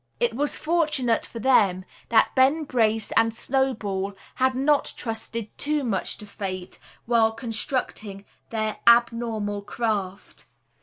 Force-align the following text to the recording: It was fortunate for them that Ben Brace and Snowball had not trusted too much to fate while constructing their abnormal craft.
It 0.19 0.33
was 0.33 0.55
fortunate 0.55 1.27
for 1.27 1.37
them 1.37 1.85
that 2.09 2.31
Ben 2.33 2.63
Brace 2.63 3.11
and 3.11 3.31
Snowball 3.31 4.15
had 4.33 4.55
not 4.55 4.91
trusted 4.97 5.55
too 5.59 5.83
much 5.83 6.17
to 6.17 6.25
fate 6.25 6.79
while 7.05 7.31
constructing 7.33 8.25
their 8.49 8.79
abnormal 8.87 9.61
craft. 9.61 10.45